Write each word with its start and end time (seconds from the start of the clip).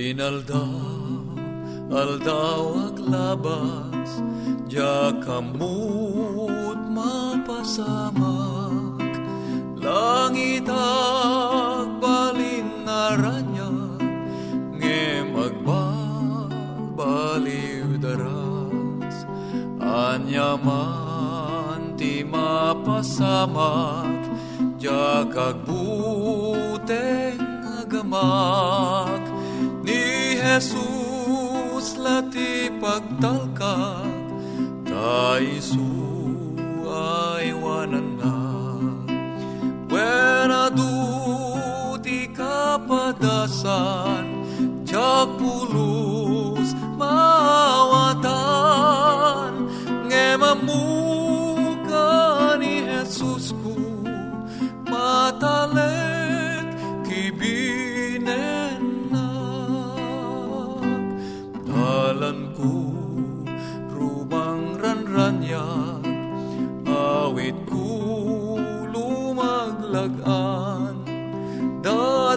Inaldaw, 0.00 1.36
aldaw 1.92 2.88
aglabas, 2.88 4.24
Diya 4.64 5.12
kamut 5.20 6.80
mapasamak, 6.88 8.16
Langit 9.76 10.64
agbalin 10.72 12.88
naranya, 12.88 13.68
Nge 14.80 15.20
magbabaliw 15.36 18.00
daras, 18.00 19.28
Anyaman 19.84 21.92
ti 22.00 22.24
mapasamak, 22.24 24.16
kagbuteng 25.28 27.36
agamak, 27.84 29.39
Jesus 30.40 32.00
lati 32.00 32.72
pagtalkak, 32.80 34.08
ta 34.88 35.36
isu 35.36 35.92
ay 36.88 37.52
wanan 37.52 38.16
na. 38.16 38.40
When 39.92 40.48
di 42.00 42.24
kapadasan, 42.32 44.24
jak 44.88 45.28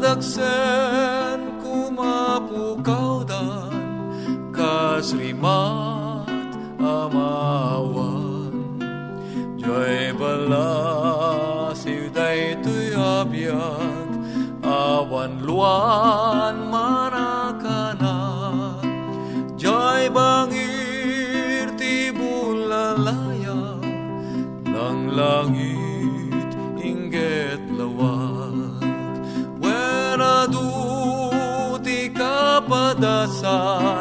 Dadagsen 0.04 1.64
kumapukaw 1.64 3.24
dan 3.24 3.72
Kasrimat 4.52 6.28
amawan. 6.76 8.52
Diyay 9.56 10.12
balasiw 10.12 12.12
day 12.12 12.52
tuy 12.60 12.92
abiyag 13.00 14.12
Awan 14.68 15.40
luan 15.48 16.63
kapadasan 33.54 33.93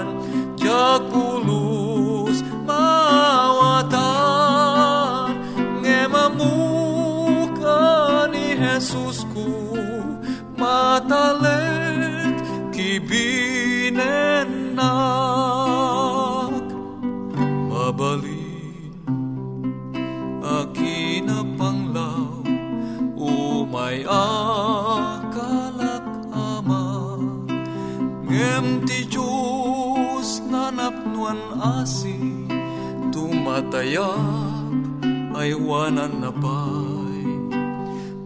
Tumatayap 33.53 35.37
ay 35.37 35.53
wanan 35.53 36.25
na 36.25 36.33
pay 36.33 37.21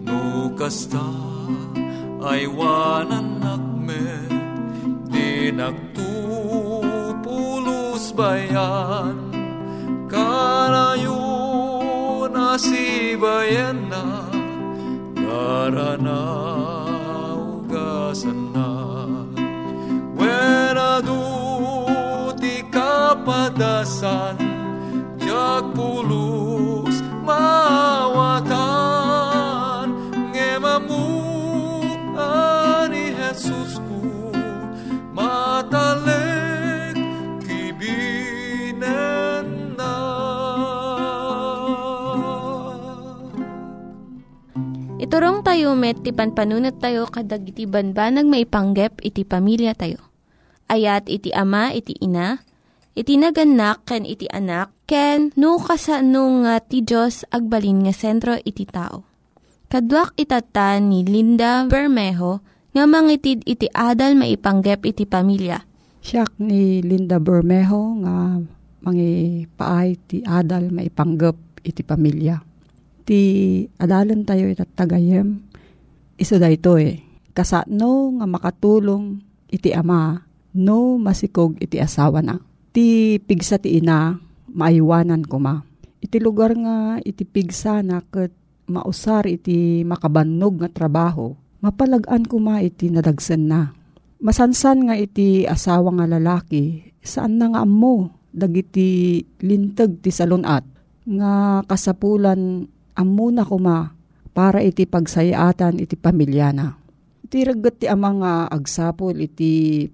No 0.06 0.54
kasta 0.54 1.02
ay 2.22 2.46
wanan 2.46 3.42
nakmet 3.42 4.30
Di 5.10 5.50
nagtupulos 5.50 6.54
bayan. 8.14 9.18
Kana 10.06 10.94
bayan 13.18 13.90
na 13.90 14.30
Garana 15.10 16.22
ugasan 17.34 18.54
na. 18.54 18.70
Wena 20.14 21.02
ti 22.38 22.62
kapadasan 22.70 24.45
Tayo 45.56 45.72
met, 45.72 45.96
ti 46.04 46.12
panpanunat 46.12 46.84
tayo 46.84 47.08
kadag 47.08 47.48
iti 47.48 47.64
banbanag 47.64 48.28
maipanggep 48.28 49.00
iti 49.00 49.24
pamilya 49.24 49.72
tayo. 49.72 49.96
Ayat 50.68 51.08
iti 51.08 51.32
ama, 51.32 51.72
iti 51.72 51.96
ina, 51.96 52.44
iti 52.92 53.16
naganak, 53.16 53.80
ken 53.88 54.04
iti 54.04 54.28
anak, 54.28 54.68
ken 54.84 55.32
no, 55.32 55.56
kasano 55.56 56.44
nga 56.44 56.60
ti 56.60 56.84
Diyos 56.84 57.24
agbalin 57.32 57.88
nga 57.88 57.96
sentro 57.96 58.36
iti 58.36 58.68
tao. 58.68 59.08
Kaduak 59.72 60.12
itata 60.20 60.76
ni 60.76 61.08
Linda 61.08 61.64
Bermejo 61.64 62.44
nga 62.76 62.84
mangitid 62.84 63.40
iti 63.48 63.72
adal 63.72 64.12
maipanggep 64.12 64.84
iti 64.84 65.08
pamilya. 65.08 65.64
Siyak 66.04 66.36
ni 66.36 66.84
Linda 66.84 67.16
Bermejo 67.16 67.96
nga 68.04 68.44
mangi 68.84 69.48
paay 69.56 69.96
ti 70.04 70.20
adal 70.20 70.68
maipanggep 70.68 71.64
iti 71.64 71.80
pamilya. 71.80 72.44
Ti 73.06 73.22
adalan 73.78 74.26
tayo 74.26 74.50
itatagayem, 74.50 75.45
iso 76.16 76.40
da 76.40 76.48
ito 76.48 76.76
eh. 76.80 77.00
Kasano 77.36 78.16
nga 78.16 78.26
makatulong 78.26 79.20
iti 79.52 79.70
ama, 79.76 80.24
no 80.56 80.96
masikog 80.96 81.60
iti 81.60 81.76
asawa 81.76 82.24
na. 82.24 82.40
Ti 82.72 83.20
pigsa 83.20 83.60
ti 83.60 83.76
ina, 83.76 84.16
maiwanan 84.48 85.24
ko 85.28 85.36
ma. 85.36 85.60
Iti 86.00 86.16
lugar 86.16 86.56
nga 86.56 86.96
iti 87.04 87.28
pigsa 87.28 87.84
na 87.84 88.00
kat 88.00 88.32
mausar 88.66 89.28
iti 89.28 89.84
makabannog 89.84 90.64
nga 90.64 90.68
trabaho, 90.72 91.36
mapalagan 91.60 92.24
ko 92.24 92.40
ma 92.40 92.64
iti 92.64 92.88
nadagsan 92.88 93.44
na. 93.46 93.72
Masansan 94.16 94.88
nga 94.88 94.96
iti 94.96 95.44
asawa 95.44 95.92
nga 96.00 96.08
lalaki, 96.08 96.88
saan 97.04 97.36
na 97.36 97.52
nga 97.52 97.62
mo, 97.68 98.10
dagiti 98.32 99.20
lintag 99.44 100.00
ti 100.00 100.08
salunat, 100.08 100.64
nga 101.04 101.60
kasapulan 101.68 102.64
amuna 102.96 103.44
kuma 103.44 103.95
para 104.36 104.60
iti 104.60 104.84
pagsayatan 104.84 105.80
iti 105.80 105.96
pamilya 105.96 106.52
na. 106.52 106.76
Iti 107.24 107.40
ragat 107.40 107.80
ti 107.80 107.86
amang 107.88 108.20
agsapol 108.52 109.16
iti 109.16 109.88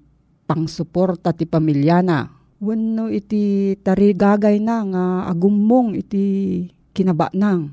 pangsuporta 0.50 1.30
ti 1.30 1.46
pamilya 1.46 2.02
na. 2.02 2.26
Wano 2.58 3.06
iti 3.06 3.74
tarigagay 3.78 4.58
na 4.58 4.82
nga 4.82 5.04
agumong 5.30 5.94
iti 5.94 6.66
kinaba 6.90 7.30
nang. 7.38 7.70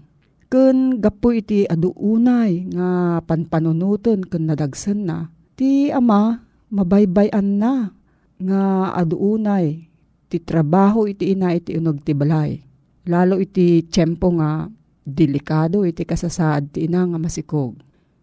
Kun 0.49 1.01
gapo 1.01 1.33
iti 1.33 1.65
aduunay 1.65 2.69
nga 2.73 3.17
panpanunuton 3.25 4.25
kun 4.29 4.45
nadagsan 4.45 5.09
na. 5.09 5.33
Ti 5.57 5.89
ama 5.89 6.45
mabaybayan 6.69 7.57
na 7.57 7.93
nga 8.37 8.93
aduunay 8.93 9.89
ti 10.29 10.37
trabaho 10.37 11.09
iti 11.09 11.33
ina 11.33 11.53
iti 11.53 11.73
unog 11.77 12.05
ti 12.05 12.13
balay. 12.13 12.61
Lalo 13.09 13.41
iti 13.41 13.85
tiyempo 13.89 14.29
nga 14.37 14.69
delikado 15.09 15.83
iti 15.83 16.05
kasasaad 16.05 16.77
ti 16.77 16.85
ina 16.85 17.05
nga 17.09 17.19
masikog. 17.19 17.75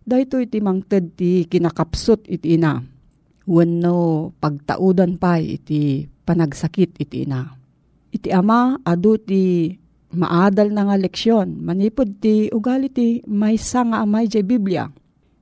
Dahito 0.06 0.38
iti 0.38 0.62
mangted 0.62 1.18
ti 1.18 1.44
kinakapsot 1.50 2.30
iti 2.30 2.54
ina. 2.54 2.78
Wano 3.46 4.30
pagtaudan 4.38 5.18
pa 5.18 5.38
iti 5.42 6.06
panagsakit 6.26 6.98
iti 7.02 7.26
ina. 7.26 7.50
Iti 8.14 8.30
ama 8.30 8.78
adu 8.86 9.18
ti 9.18 9.74
maadal 10.14 10.70
na 10.70 10.86
nga 10.86 10.96
leksyon. 10.96 11.58
Manipod 11.58 12.22
ti 12.22 12.46
ugali 12.54 12.86
ti 12.86 13.20
may 13.26 13.58
nga 13.58 14.02
amay 14.02 14.30
jay 14.30 14.46
Biblia 14.46 14.86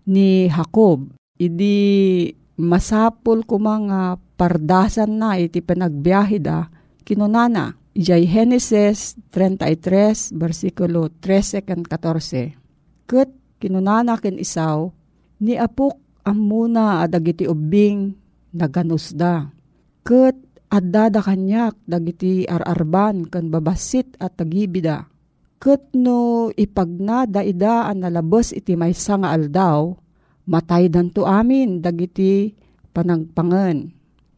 ni 0.08 0.48
Jacob. 0.48 1.12
Idi 1.36 2.30
masapol 2.56 3.42
ko 3.44 3.60
mga 3.60 4.16
pardasan 4.38 5.18
na 5.18 5.36
iti 5.36 5.60
panagbiyahe 5.60 6.40
kinunana. 7.04 7.76
Ijay 7.94 8.26
Genesis 8.26 9.14
33, 9.30 10.34
versikulo 10.34 11.14
13 11.22 11.62
kan 11.62 11.86
14. 11.86 12.58
Kat 13.06 13.30
kinunana 13.62 14.18
ken 14.18 14.34
isaw, 14.34 14.90
ni 15.38 15.54
apok 15.54 15.94
amuna 16.26 17.06
adagiti 17.06 17.46
ubing 17.46 18.10
naganusda. 18.50 19.46
Kat 20.02 20.34
adada 20.74 21.22
kanyak 21.22 21.78
dagiti 21.86 22.42
ararban 22.50 23.30
kan 23.30 23.46
babasit 23.46 24.18
at 24.18 24.42
tagibida. 24.42 25.06
Kat 25.62 25.94
no 25.94 26.50
ipagna 26.50 27.30
ida 27.46 27.86
ang 27.86 28.02
nalabos 28.02 28.50
iti 28.50 28.74
may 28.74 28.90
nga 28.90 29.30
aldaw, 29.30 29.94
matay 30.50 30.90
danto 30.90 31.30
amin 31.30 31.78
dagiti 31.78 32.58
panagpangan. 32.90 33.86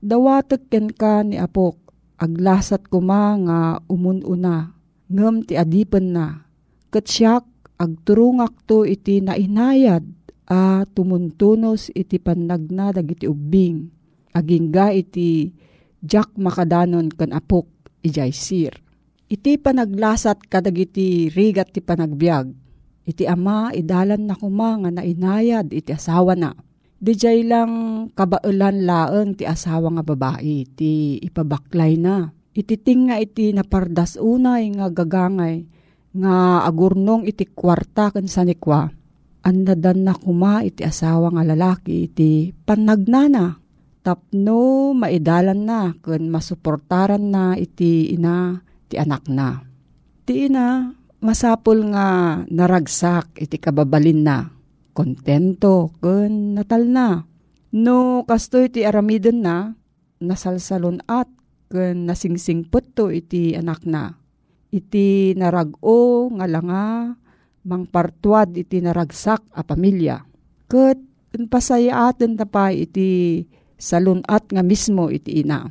Dawatek 0.05 0.69
ken 0.69 0.93
ka 0.93 1.25
ni 1.25 1.41
apok 1.41 1.86
aglasat 2.17 2.89
kuma 2.89 3.37
nga 3.45 3.61
umununa, 3.87 4.73
ngem 5.13 5.45
ti 5.45 5.55
adipen 5.55 6.17
na. 6.17 6.49
Katsyak 6.89 7.45
agturungak 7.77 8.57
to 8.65 8.89
iti 8.89 9.21
nainayad 9.21 10.05
a 10.49 10.89
tumuntunos 10.89 11.93
iti 11.93 12.17
panagna 12.17 12.93
dagiti 12.93 13.29
ubing. 13.29 13.93
Agingga 14.37 14.93
iti 14.93 15.53
jak 16.05 16.33
makadanon 16.37 17.09
kan 17.13 17.33
apok 17.33 17.69
ijay 18.05 18.33
sir. 18.33 18.73
Iti 19.27 19.59
panaglasat 19.59 20.47
kadagiti 20.47 21.33
rigat 21.33 21.73
ti 21.75 21.81
panagbiag. 21.83 22.53
Iti 23.07 23.25
ama 23.27 23.71
idalan 23.75 24.27
na 24.27 24.35
kuma 24.35 24.77
nga 24.83 24.91
nainayad 24.91 25.71
iti 25.71 25.91
asawa 25.95 26.35
na 26.35 26.55
Dijay 26.97 27.45
lang 27.45 27.73
kabaulan 28.17 28.89
laeng 28.89 29.37
ti 29.37 29.45
asawa 29.45 29.93
nga 29.93 30.05
babae, 30.05 30.65
ti 30.65 31.21
ipabaklay 31.21 32.01
na. 32.01 32.33
Ititing 32.57 33.13
nga 33.13 33.21
iti 33.21 33.53
napardas 33.53 34.17
unay 34.17 34.73
nga 34.73 34.89
gagangay, 34.89 35.69
nga 36.17 36.65
agurnong 36.65 37.29
iti 37.29 37.45
kwarta 37.53 38.09
kan 38.09 38.25
sanikwa. 38.25 38.89
Andadan 39.45 40.09
na 40.09 40.17
kuma 40.17 40.65
iti 40.65 40.89
asawa 40.89 41.37
nga 41.37 41.45
lalaki, 41.45 42.09
iti 42.09 42.57
panagnana. 42.65 43.61
Tapno 44.01 44.97
maidalan 44.97 45.69
na, 45.69 45.93
kun 46.01 46.33
masuportaran 46.33 47.29
na 47.29 47.61
iti 47.61 48.09
ina, 48.17 48.57
ti 48.89 48.97
anak 48.97 49.29
na. 49.29 49.61
Ti 50.25 50.49
ina, 50.49 50.97
masapul 51.21 51.93
nga 51.93 52.41
naragsak 52.49 53.37
iti 53.37 53.61
kababalin 53.61 54.21
na 54.25 54.56
kontento 54.97 55.93
kun 56.01 56.57
natal 56.57 56.89
na. 56.89 57.29
No 57.77 58.25
kastoy 58.25 58.73
ti 58.73 58.89
aramidon 58.89 59.45
na, 59.45 59.77
nasalsalon 60.25 61.05
at 61.05 61.29
kun 61.69 62.09
nasingsingpot 62.09 62.97
to 62.97 63.13
iti 63.13 63.53
anak 63.53 63.85
na. 63.85 64.17
Iti 64.73 65.37
narago 65.37 66.33
nga 66.33 66.49
langa, 66.49 67.13
mangpartuad 67.69 68.57
iti 68.57 68.81
naragsak 68.81 69.45
a 69.53 69.61
pamilya. 69.61 70.25
Kat 70.73 70.97
pasayaaten 71.37 72.41
ta 72.41 72.49
pa 72.49 72.73
iti 72.73 73.45
salunat 73.77 74.49
nga 74.49 74.65
mismo 74.65 75.13
iti 75.13 75.45
ina. 75.45 75.69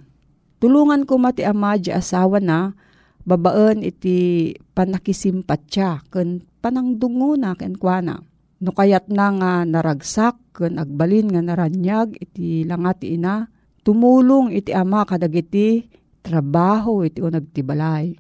Tulungan 0.62 1.10
ko 1.10 1.18
mati 1.18 1.42
ama 1.42 1.76
di 1.82 1.90
asawa 1.90 2.38
na, 2.38 2.78
babaan 3.26 3.82
iti 3.82 4.54
panakisimpatya, 4.78 6.06
kun 6.14 6.46
panangdungo 6.62 7.34
na 7.36 7.58
ken 7.58 7.76
na 8.06 8.22
No 8.64 8.72
kayat 8.72 9.12
na 9.12 9.36
nga 9.36 9.52
naragsak, 9.68 10.40
kun 10.56 10.80
agbalin 10.80 11.28
nga 11.28 11.44
naranyag, 11.44 12.16
iti 12.16 12.64
langat 12.64 13.04
ina, 13.04 13.52
tumulong 13.84 14.56
iti 14.56 14.72
ama 14.72 15.04
kadagiti, 15.04 15.84
trabaho 16.24 17.04
iti 17.04 17.20
unag 17.20 17.52
ti 17.52 17.62
balay. 17.62 18.16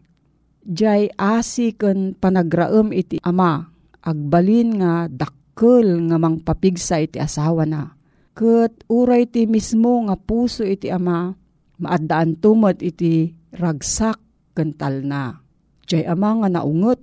Diyay 0.65 1.15
asi 1.15 1.71
kun 1.77 2.19
panagraem 2.19 2.91
iti 2.91 3.15
ama, 3.23 3.63
agbalin 4.03 4.81
nga 4.81 5.07
dakkel 5.07 6.11
nga 6.11 6.17
mangpapigsa 6.19 6.99
iti 6.99 7.17
asawa 7.17 7.63
na. 7.63 7.95
Kat 8.35 8.75
uray 8.91 9.31
ti 9.31 9.47
mismo 9.47 10.03
nga 10.05 10.19
puso 10.19 10.67
iti 10.67 10.91
ama, 10.91 11.31
maadaan 11.79 12.35
tumot 12.43 12.83
iti 12.83 13.31
ragsak 13.55 14.19
kental 14.51 14.99
na. 15.07 15.39
Diyay 15.87 16.11
ama 16.11 16.43
nga 16.43 16.59
naungot, 16.59 16.99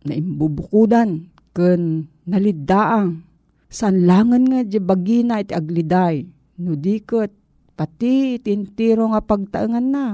na 0.00 0.16
imbubukudan, 0.16 1.28
ken 1.54 2.06
naliddaang. 2.26 3.26
Sanlangan 3.70 4.42
nga 4.50 4.60
di 4.66 4.82
bagina 4.82 5.38
iti 5.38 5.54
agliday. 5.54 6.26
No 6.58 6.74
dikot, 6.74 7.30
pati 7.78 8.36
itintiro 8.36 9.06
nga 9.14 9.22
pagtaangan 9.22 9.86
na. 9.86 10.06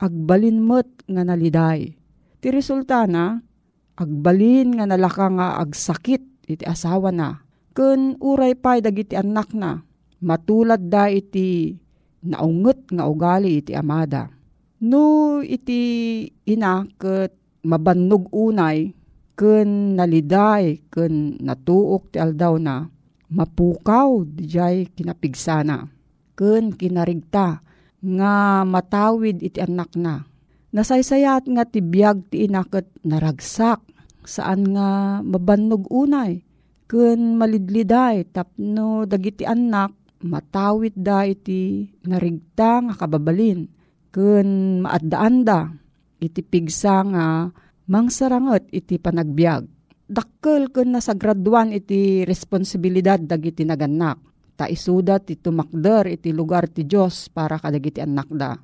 Agbalin 0.00 0.64
mo't 0.64 0.88
nga 1.04 1.22
naliday. 1.22 1.92
Ti 2.40 2.48
resulta 2.48 3.04
na, 3.04 3.36
agbalin 4.00 4.80
nga 4.80 4.88
nalaka 4.88 5.28
nga 5.28 5.60
agsakit 5.60 6.24
iti 6.48 6.64
asawa 6.64 7.12
na. 7.12 7.44
Kun 7.76 8.16
uray 8.18 8.56
pa'y 8.56 8.80
dagiti 8.80 9.14
anak 9.14 9.52
na, 9.52 9.84
matulad 10.24 10.88
da 10.88 11.12
iti 11.12 11.76
naunget 12.24 12.88
nga 12.88 13.04
ugali 13.04 13.60
iti 13.60 13.76
amada. 13.76 14.32
No 14.80 15.38
iti 15.44 16.24
ina 16.48 16.88
ket 16.96 17.36
mabannog 17.60 18.32
unay 18.32 18.96
ken 19.40 19.96
naliday 19.96 20.84
ken 20.92 21.40
natuok 21.40 22.12
ti 22.12 22.20
aldaw 22.20 22.60
na 22.60 22.84
mapukaw 23.32 24.20
dijay 24.28 24.92
kinapigsana. 24.92 25.88
Ken 26.36 26.76
kinarigta 26.76 27.64
nga 28.04 28.34
matawid 28.68 29.40
iti 29.40 29.64
anak 29.64 29.96
na. 29.96 30.28
Nasaysayat 30.76 31.48
nga 31.48 31.64
ti 31.64 31.80
biyag 31.80 32.28
ti 32.28 32.44
inaket 32.44 32.86
naragsak 33.00 33.80
saan 34.28 34.76
nga 34.76 35.20
mabannog 35.24 35.88
unay? 35.88 36.44
Ken 36.84 37.40
malidliday 37.40 38.28
tapno 38.28 39.08
dagiti 39.08 39.48
anak 39.48 39.94
matawid 40.20 40.92
da 41.00 41.24
iti 41.24 41.88
narigta 42.04 42.84
nga 42.84 42.94
kababalin. 42.98 43.72
Ken 44.10 44.82
maaddaan 44.84 45.46
da 45.46 45.70
iti 46.20 46.44
pigsa 46.44 47.06
nga 47.08 47.26
mangsaranget 47.90 48.70
iti 48.70 49.02
panagbiag. 49.02 49.66
Dakkel 50.06 50.70
ken 50.70 50.94
nasagraduan 50.94 51.74
iti 51.74 52.22
responsibilidad 52.22 53.18
dagiti 53.18 53.66
naganak. 53.66 54.22
Ta 54.54 54.70
isudat 54.70 55.26
iti 55.26 55.42
tumakder 55.42 56.06
iti 56.06 56.30
lugar 56.30 56.70
ti 56.70 56.86
Dios 56.86 57.26
para 57.30 57.58
kadagiti 57.58 57.98
anak 57.98 58.30
da. 58.30 58.54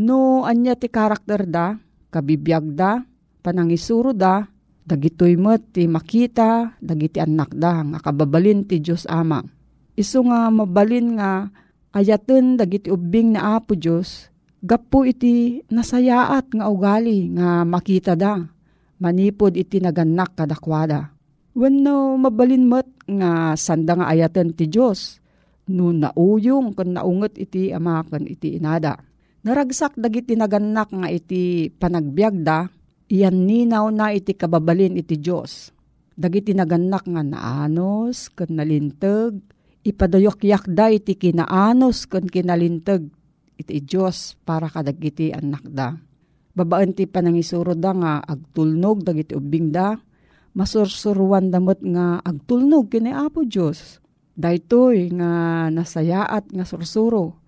No 0.00 0.48
anya 0.48 0.78
ti 0.78 0.88
karakter 0.88 1.44
da, 1.44 1.76
kabibiyag 2.08 2.72
da, 2.72 3.02
panangisuro 3.42 4.14
da, 4.14 4.46
dagitoy 4.86 5.34
met 5.34 5.74
ti 5.74 5.90
makita, 5.90 6.78
dagiti 6.78 7.18
anak 7.18 7.50
da, 7.58 7.82
nga 7.82 7.98
kababalin 7.98 8.62
ti 8.62 8.78
Diyos 8.78 9.04
Ama. 9.10 9.42
Isu 9.98 10.22
nga 10.30 10.46
mabalin 10.54 11.18
nga 11.18 11.50
ayaten 11.90 12.54
dagiti 12.54 12.86
ubing 12.94 13.34
na 13.34 13.58
Apo 13.58 13.74
Diyos, 13.74 14.30
gapo 14.62 15.02
iti 15.02 15.58
nasayaat 15.66 16.54
nga 16.54 16.70
ugali 16.70 17.26
nga 17.34 17.66
makita 17.66 18.14
da, 18.14 18.46
manipod 19.00 19.56
iti 19.56 19.80
naganak 19.80 20.36
kadakwada. 20.36 21.10
Wenno 21.56 22.14
mabalin 22.14 22.68
met 22.70 22.86
nga 23.10 23.58
sanda 23.58 23.98
nga 23.98 24.06
ayaten 24.12 24.54
ti 24.54 24.70
Diyos, 24.70 25.18
no 25.66 25.90
nauyong 25.90 26.78
kan 26.78 26.94
naunget 26.94 27.34
iti 27.40 27.74
ama 27.74 28.06
kan 28.06 28.22
iti 28.28 28.60
inada. 28.60 29.02
Naragsak 29.40 29.96
dagiti 29.96 30.36
naganak 30.36 30.92
nga 30.92 31.08
iti 31.10 31.72
panagbiag 31.72 32.44
da, 32.44 32.68
iyan 33.10 33.48
ninaw 33.48 33.88
na 33.90 34.12
iti 34.14 34.36
kababalin 34.36 35.00
iti 35.00 35.16
Diyos. 35.18 35.72
Dagiti 36.14 36.52
naganak 36.52 37.08
nga 37.08 37.24
naanos, 37.24 38.28
kan 38.36 38.52
nalintag, 38.52 39.40
ipadayok 39.80 40.44
da 40.68 40.92
iti 40.92 41.16
kinaanos 41.16 42.04
kan 42.04 42.28
kinalintag 42.28 43.08
iti 43.56 43.80
Diyos 43.80 44.36
para 44.44 44.68
kadagiti 44.68 45.32
anak 45.32 45.64
da. 45.68 45.96
Babaan 46.50 46.92
ti 46.92 47.06
panangisuro 47.06 47.78
da 47.78 47.94
nga 47.94 48.12
agtulnog 48.26 49.06
dagiti 49.06 49.38
ubing 49.38 49.70
da, 49.70 49.94
masursuruan 50.54 51.48
damot 51.50 51.78
nga 51.82 52.18
agtulnog 52.20 52.90
kini 52.90 53.14
Apo 53.14 53.46
Diyos. 53.46 54.02
Daytoy 54.34 55.14
nga 55.14 55.30
nasayaat 55.70 56.50
nga 56.50 56.64
sursuro, 56.66 57.38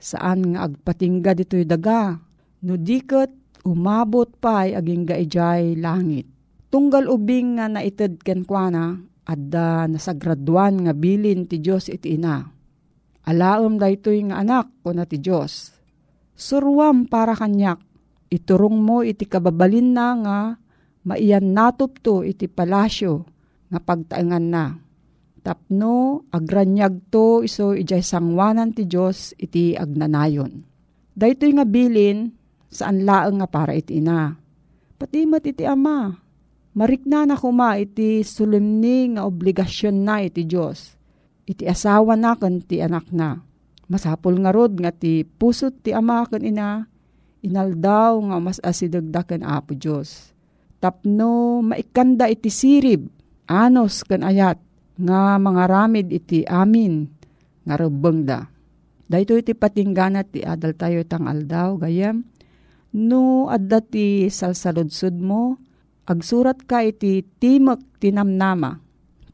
saan 0.00 0.54
nga 0.54 0.66
agpatingga 0.66 1.36
dito'y 1.36 1.68
daga, 1.68 2.18
no 2.64 2.74
diket 2.74 3.62
umabot 3.68 4.32
pa'y 4.38 4.74
aging 4.74 5.04
gaijay 5.06 5.76
langit. 5.76 6.26
Tunggal 6.72 7.06
ubing 7.08 7.60
nga 7.60 7.68
naited 7.68 8.20
kenkwana, 8.24 8.96
adda 9.28 9.86
nasagraduan 9.86 10.88
nga 10.88 10.92
bilin 10.96 11.44
ti 11.44 11.60
Diyos 11.60 11.92
iti 11.92 12.16
ina. 12.16 12.48
Alaom 13.28 13.76
daytoy 13.76 14.24
nga 14.32 14.40
anak 14.40 14.72
ko 14.80 14.96
na 14.96 15.04
ti 15.04 15.20
Diyos. 15.20 15.76
Surwam 16.32 17.04
para 17.04 17.36
kanyak, 17.36 17.82
iturong 18.28 18.78
mo 18.78 19.00
iti 19.00 19.24
kababalin 19.24 19.92
na 19.92 20.08
nga 20.20 20.38
maiyan 21.08 21.56
natupto 21.56 22.20
iti 22.20 22.48
palasyo 22.48 23.24
nga 23.72 23.80
pagtaengan 23.80 24.46
na. 24.48 24.64
Tapno, 25.44 26.28
agranyag 26.28 27.08
to 27.08 27.40
iso 27.40 27.72
ijay 27.72 28.04
sangwanan 28.04 28.76
ti 28.76 28.84
Diyos 28.84 29.32
iti 29.40 29.72
agnanayon. 29.72 30.60
Daytoy 31.16 31.56
nga 31.56 31.64
bilin, 31.64 32.28
saan 32.68 33.08
laeng 33.08 33.40
nga 33.40 33.48
para 33.48 33.72
iti 33.72 34.02
ina. 34.02 34.36
Patimat 34.98 35.46
iti 35.48 35.64
ama, 35.64 36.12
marikna 36.76 37.24
na 37.24 37.38
kuma 37.38 37.80
iti 37.80 38.20
sulimni 38.26 39.16
nga 39.16 39.24
obligasyon 39.24 39.96
na 40.04 40.20
iti 40.20 40.44
Diyos. 40.44 40.98
Iti 41.48 41.64
asawa 41.64 42.12
na 42.12 42.36
kan 42.36 42.60
ti 42.60 42.84
anak 42.84 43.08
na. 43.08 43.40
Masapol 43.88 44.36
nga 44.44 44.52
rod 44.52 44.76
nga 44.76 44.92
ti 44.92 45.24
pusot 45.24 45.80
ti 45.80 45.96
ama 45.96 46.28
kan 46.28 46.44
ina, 46.44 46.84
inaldaw 47.42 48.18
nga 48.32 48.36
mas 48.42 48.58
asidagdakan 48.62 49.46
apo 49.46 49.74
Diyos. 49.74 50.32
Tapno 50.78 51.62
maikanda 51.62 52.30
iti 52.30 52.50
sirib, 52.50 53.10
anos 53.50 54.06
kan 54.06 54.22
ayat, 54.22 54.58
nga 54.98 55.38
mga 55.38 55.64
ramid 55.66 56.06
iti 56.10 56.46
amin, 56.46 57.06
nga 57.66 57.74
rubeng 57.78 58.26
da. 58.26 58.46
Dahito 59.08 59.34
iti 59.34 59.56
patingganat 59.56 60.34
ti 60.34 60.40
adal 60.44 60.76
tayo 60.76 61.00
tang 61.06 61.26
aldaw, 61.26 61.80
gayam, 61.80 62.28
no 62.94 63.48
adda 63.48 63.80
ti 63.82 64.28
salsaludsud 64.28 65.16
mo, 65.18 65.56
agsurat 66.04 66.60
ka 66.64 66.84
iti 66.84 67.24
Timok 67.24 67.98
Tinamnama, 67.98 68.80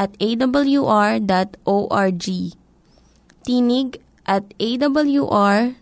at 0.00 0.16
awr.org. 0.16 1.24
Tinig 3.44 3.88
at 4.24 4.44
awr.org. 4.56 5.74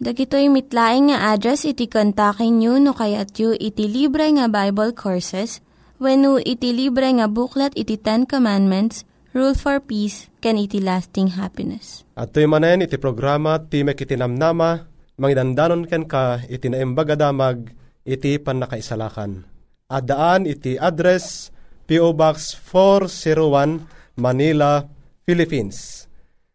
Dagitoy 0.00 0.48
mitlaing 0.48 1.12
nga 1.12 1.36
address 1.36 1.68
iti 1.68 1.84
kontakin 1.84 2.56
nyo 2.56 2.80
no 2.80 2.96
kayat 2.96 3.36
yu 3.36 3.52
iti 3.52 3.84
libre 3.84 4.32
nga 4.32 4.48
Bible 4.48 4.96
Courses 4.96 5.60
when 6.00 6.24
iti 6.40 6.72
libre 6.72 7.04
nga 7.04 7.28
buklat 7.28 7.76
iti 7.76 8.00
Ten 8.00 8.24
Commandments, 8.24 9.04
Rule 9.36 9.52
for 9.52 9.76
Peace, 9.84 10.32
can 10.40 10.56
iti 10.56 10.80
lasting 10.80 11.36
happiness. 11.36 12.08
At 12.16 12.32
tuy 12.32 12.48
manen 12.48 12.80
iti 12.80 12.96
programa 12.96 13.60
Timek 13.60 14.00
iti 14.00 14.16
Namnama, 14.16 14.88
mangdandanon 15.20 15.84
ken 15.84 16.08
ka 16.08 16.40
iti 16.48 16.72
naimbaga 16.72 17.20
damag 17.20 17.68
iti 18.00 18.40
panakaisalakan. 18.40 19.44
Adaan 19.92 20.48
iti 20.48 20.80
address 20.80 21.52
P.O. 21.90 22.14
Box 22.14 22.54
401 22.54 23.82
Manila, 24.22 24.86
Philippines. 25.26 26.06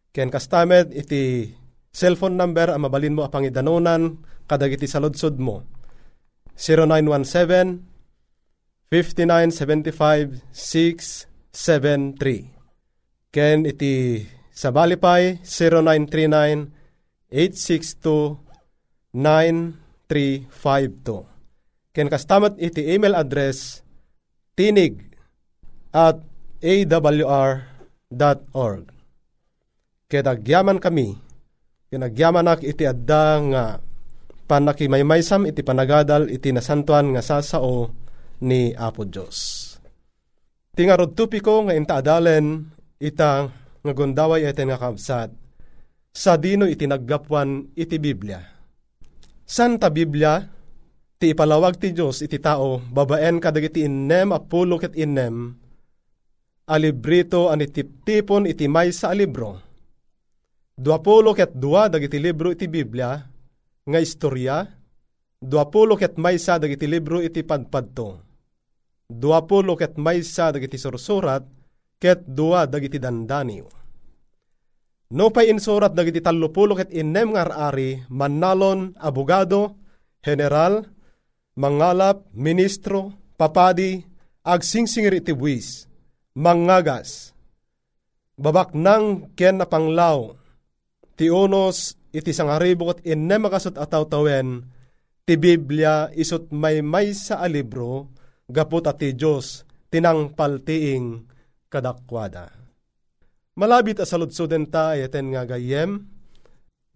Ken 0.08 0.32
kastamed 0.32 0.96
iti 0.96 1.52
cellphone 1.92 2.40
number 2.40 2.72
ang 2.72 2.88
mabalin 2.88 3.12
mo 3.12 3.20
apang 3.20 3.44
idanonan 3.44 4.16
kadag 4.48 4.72
iti 4.72 4.88
saludsod 4.88 5.36
mo. 5.36 5.60
0917 6.56 7.84
5975 8.88 10.40
673 10.56 13.28
Ken 13.28 13.68
iti 13.68 14.24
Sabalipay 14.56 15.44
0939 15.44 17.28
862 17.28 18.40
9 19.12 20.08
Ken 21.92 22.08
kastamat 22.08 22.56
iti 22.56 22.88
email 22.88 23.12
address 23.12 23.84
tinig 24.56 25.05
at 25.96 26.20
awr.org. 26.60 27.72
Kedagyaman 30.06 30.76
kami, 30.76 31.16
kinagyaman 31.88 32.60
iti 32.60 32.84
adda 32.84 33.40
nga 33.48 33.64
panakimaymaysam 34.46 35.48
iti 35.48 35.64
panagadal 35.64 36.28
iti 36.28 36.52
nasantuan 36.52 37.16
nga 37.16 37.24
sasao 37.24 37.90
ni 38.44 38.76
Apo 38.76 39.08
Diyos. 39.08 39.64
Tingarod 40.76 41.16
tupiko 41.16 41.64
nga 41.64 41.72
inta 41.72 41.96
adalen 42.04 42.68
ita 43.00 43.48
nga 43.80 43.92
gundaway 43.96 44.44
eten 44.44 44.68
nga 44.68 44.76
kabsat. 44.76 45.32
Sa 46.12 46.36
dino 46.36 46.68
iti 46.68 46.84
naggapwan 46.84 47.72
iti 47.72 47.96
Biblia. 47.96 48.40
Santa 49.46 49.88
Biblia, 49.88 50.44
ti 51.16 51.32
ipalawag 51.32 51.80
ti 51.80 51.96
Diyos 51.96 52.20
iti 52.20 52.36
tao, 52.40 52.80
babaen 52.80 53.40
kadagiti 53.40 53.84
innem 53.84 54.32
apulo 54.32 54.76
ket 54.80 54.96
innem, 54.96 55.65
alibrito 56.66 57.48
ani 57.48 57.70
tiptipon 57.70 58.46
iti 58.50 58.66
may 58.66 58.90
sa 58.90 59.14
alibro. 59.14 59.62
Duapulo 60.76 61.32
ket 61.32 61.56
dua 61.56 61.88
dagiti 61.88 62.20
libro 62.20 62.52
iti 62.52 62.68
Biblia, 62.68 63.16
nga 63.86 63.98
istorya, 63.98 64.66
duapulo 65.40 65.96
ket 65.96 66.20
may 66.20 66.36
sa 66.36 66.60
dagiti 66.60 66.84
libro 66.84 67.24
iti 67.24 67.40
padpadto 67.40 68.26
duapulo 69.06 69.78
ket 69.78 69.94
maysa 69.94 70.50
dagiti 70.50 70.74
sursurat 70.74 71.42
ket 72.02 72.26
dua 72.26 72.66
dagiti 72.66 72.98
dandaniw. 72.98 73.66
No 75.14 75.30
pay 75.30 75.54
insurat 75.54 75.94
dagiti 75.94 76.18
tallupulo 76.18 76.74
ket 76.74 76.90
innem 76.90 77.38
nga 77.38 77.70
ari 77.70 78.02
manalon, 78.10 78.90
abogado, 78.98 79.78
general, 80.18 80.82
mangalap, 81.54 82.26
ministro, 82.34 83.14
papadi, 83.38 84.02
agsingsingir 84.42 85.22
iti 85.22 85.30
buwis, 85.30 85.85
mangagas, 86.36 87.32
babak 88.36 88.76
nang 88.76 89.32
ken 89.32 89.56
na 89.56 89.66
panglaw, 89.66 90.36
ti 91.16 91.32
unos 91.32 91.96
iti 92.12 92.36
sangaribo 92.36 92.92
ket 92.92 93.08
innem 93.08 93.48
makasot 93.48 93.80
ataw 93.80 94.04
tawen, 94.04 94.68
ti 95.24 95.40
Biblia 95.40 96.12
isot 96.12 96.52
may 96.52 96.84
may 96.84 97.16
sa 97.16 97.40
alibro, 97.40 98.12
gapot 98.46 98.84
ati 98.84 99.16
Diyos 99.16 99.64
tinangpaltiing 99.88 101.24
kadakwada. 101.72 102.52
Malabit 103.56 104.04
asaludsuden 104.04 104.68
ta 104.68 104.92
eten 104.92 105.32
nga 105.32 105.48
gayem, 105.48 106.04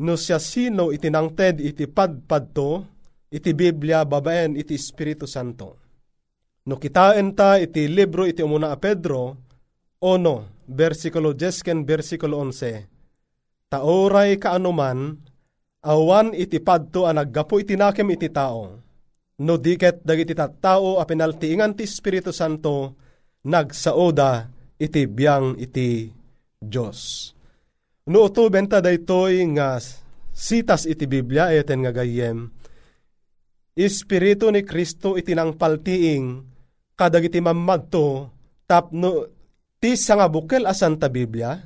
no 0.05 0.15
siya 0.21 0.37
sino 0.37 0.93
itinangted 0.93 1.65
iti 1.65 1.89
padpadto, 1.89 2.85
iti 3.33 3.57
Biblia 3.57 4.05
babaen 4.05 4.53
iti 4.61 4.77
Espiritu 4.77 5.25
Santo. 5.25 5.90
No 6.71 6.79
kitain 6.79 7.35
ta 7.35 7.59
iti 7.59 7.91
libro 7.91 8.23
iti 8.31 8.47
umuna 8.47 8.71
a 8.71 8.79
Pedro, 8.79 9.35
ono, 10.07 10.63
versikulo 10.71 11.35
10 11.35 11.67
ken 11.67 11.83
versikulo 11.83 12.39
11, 12.39 12.87
Taoray 13.67 14.39
kaanuman, 14.39 15.19
awan 15.83 16.31
iti 16.31 16.63
padto 16.63 17.11
a 17.11 17.13
naggapo 17.15 17.59
iti 17.59 17.75
nakem 17.75 18.15
iti 18.15 18.31
tao, 18.31 18.71
no 19.43 19.55
diket 19.59 20.07
dagiti 20.07 20.31
tattao 20.31 21.03
a 21.03 21.05
pinaltiingan 21.09 21.75
ti 21.75 21.91
Espiritu 21.91 22.31
Santo 22.31 22.95
nagsaoda 23.51 24.47
iti 24.79 25.11
biyang 25.11 25.59
iti 25.59 26.07
Diyos. 26.55 27.35
No 28.07 28.31
uto 28.31 28.47
benta 28.47 28.79
daytoy 28.79 29.43
nga 29.59 29.83
sitas 30.31 30.87
iti 30.87 31.11
Biblia 31.11 31.51
eten 31.51 31.83
nga 31.83 31.91
gayem 31.91 32.47
Espiritu 33.75 34.51
ni 34.51 34.67
Kristo 34.67 35.15
iti 35.15 35.31
nang 35.33 35.55
paltiing 35.55 36.50
kadagiti 37.01 37.41
mamadto 37.41 38.29
tapno 38.69 39.25
ti 39.81 39.97
nga 39.97 40.29
bukel 40.29 40.69
a 40.69 40.77
Santa 40.77 41.09
Biblia 41.09 41.57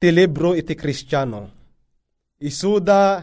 ti 0.00 0.08
libro 0.08 0.56
iti 0.56 0.72
Kristiyano. 0.72 1.52
Isuda 2.40 3.20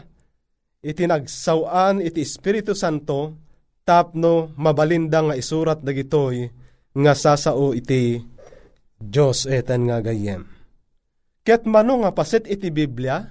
iti 0.78 1.02
nagsawan 1.02 1.98
iti 1.98 2.22
Espiritu 2.22 2.78
Santo 2.78 3.34
tapno 3.82 4.54
mabalinda 4.54 5.26
nga 5.26 5.34
isurat 5.34 5.82
dagitoy 5.82 6.46
nga 6.94 7.12
sasao 7.18 7.74
iti 7.74 8.22
Diyos 8.94 9.50
eten 9.50 9.90
nga 9.90 9.98
gayem. 9.98 10.46
Ket 11.42 11.66
mano 11.66 12.06
nga 12.06 12.14
paset 12.14 12.46
iti 12.46 12.70
Biblia, 12.72 13.22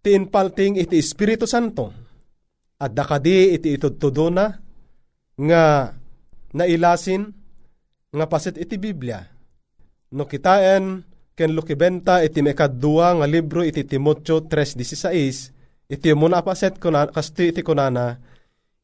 ti 0.00 0.16
inpalting 0.16 0.80
iti 0.80 0.96
Espiritu 0.98 1.44
Santo, 1.46 1.92
at 2.80 2.90
dakadi 2.90 3.54
iti 3.54 3.76
itudtudo 3.76 4.32
na, 6.54 6.62
nga 6.62 6.70
nailasin, 6.70 7.34
nga 8.14 8.26
paset 8.30 8.54
iti 8.54 8.78
Biblia. 8.78 9.26
No 10.14 10.30
kitaen, 10.30 11.02
ken 11.34 11.50
lukibenta 11.50 12.22
iti 12.22 12.38
mekadua 12.38 13.18
nga 13.18 13.26
libro 13.26 13.66
iti 13.66 13.82
Timotyo 13.82 14.46
3.16, 14.46 15.90
iti 15.90 16.08
muna 16.14 16.46
paset 16.46 16.78
kuna, 16.78 17.10
kasti 17.10 17.50
iti 17.50 17.66
kunana, 17.66 18.22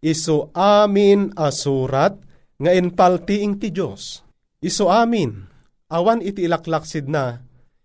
iso 0.03 0.51
amin 0.51 1.31
asurat 1.39 2.19
nga 2.59 2.75
inpaltiing 2.75 3.63
ti 3.63 3.71
Diyos. 3.71 4.27
Iso 4.59 4.91
amin, 4.91 5.47
awan 5.87 6.21
iti 6.27 6.45
ilaklaksid 6.45 7.07
na, 7.07 7.39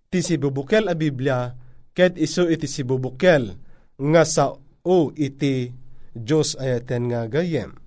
ti 0.10 0.26
sibubukel 0.26 0.90
a 0.90 0.98
Biblia, 0.98 1.54
ket 1.94 2.18
iso 2.18 2.50
iti 2.50 2.66
sibubukel 2.66 3.54
nga 3.96 4.24
sa 4.26 4.52
o 4.82 4.98
iti 5.14 5.70
Diyos 6.16 6.58
ayaten 6.58 7.14
nga 7.14 7.30
gayem. 7.30 7.85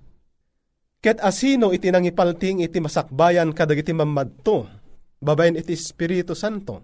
Ket 0.99 1.23
asino 1.23 1.71
iti 1.71 1.87
nangipalting 1.87 2.59
iti 2.59 2.83
masakbayan 2.83 3.55
kadagiti 3.55 3.95
mamadto, 3.95 4.67
babayin 5.23 5.55
iti 5.55 5.71
Espiritu 5.71 6.35
Santo. 6.35 6.83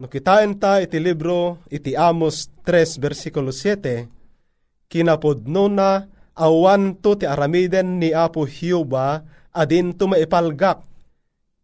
No 0.00 0.08
kitain 0.08 0.56
ta 0.56 0.80
iti 0.80 0.96
libro 0.96 1.60
iti 1.68 1.92
Amos 1.92 2.48
3 2.64 2.96
versikulo 2.96 3.52
7, 3.52 4.88
kinapodno 4.88 5.68
na 5.68 6.08
awan 6.32 6.96
to 7.04 7.20
ti 7.20 7.28
aramiden 7.28 8.00
ni 8.00 8.16
Apo 8.16 8.48
Hiuba 8.48 9.20
adin 9.52 9.92
to 9.92 10.08
maipalgak 10.08 10.80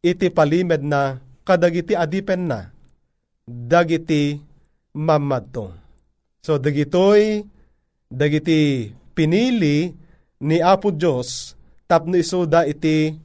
iti 0.04 0.28
palimed 0.28 0.84
na 0.84 1.16
kadagiti 1.48 1.96
adipen 1.96 2.44
na 2.44 2.68
dagiti 3.48 4.36
mamadto. 4.92 5.72
So 6.44 6.60
dagitoy 6.60 7.40
dagiti 8.12 8.92
pinili 9.16 10.03
ni 10.44 10.60
Apo 10.60 10.92
Dios 10.92 11.56
tapno 11.88 12.20
isuda 12.20 12.68
iti 12.68 13.16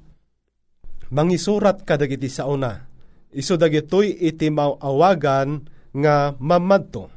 mangisurat 1.12 1.84
kadagiti 1.84 2.32
sauna. 2.32 2.88
Isu 3.30 3.60
dagitoy 3.60 4.18
iti 4.26 4.50
mawagan 4.50 5.68
nga 5.94 6.34
mamadto. 6.40 7.12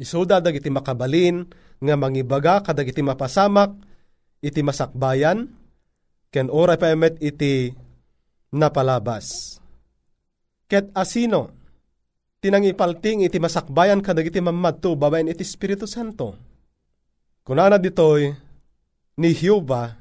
Isuda 0.00 0.40
dagiti 0.40 0.72
makabalin 0.72 1.44
nga 1.82 1.94
mangibaga 1.98 2.62
kadag 2.62 2.88
iti 2.88 3.02
mapasamak, 3.02 3.74
iti 4.40 4.62
masakbayan, 4.62 5.50
ken 6.30 6.48
oray 6.48 6.78
pa 6.78 6.94
emet 6.94 7.18
iti 7.20 7.74
napalabas. 8.54 9.58
Ket 10.70 10.88
asino, 10.96 11.52
tinangipalting 12.40 13.26
iti 13.26 13.36
masakbayan 13.36 14.00
kadag 14.00 14.30
iti 14.30 14.40
mamadto 14.40 14.96
babaen 14.96 15.28
iti 15.28 15.44
Espiritu 15.44 15.84
Santo. 15.84 16.38
Kunana 17.44 17.76
ditoy, 17.76 18.30
ni 19.18 19.36
Hiuba, 19.36 19.96